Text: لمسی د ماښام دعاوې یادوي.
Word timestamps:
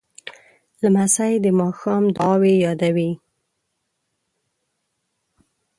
لمسی 0.81 1.33
د 1.45 1.47
ماښام 1.61 2.03
دعاوې 2.15 2.53
یادوي. 2.65 3.11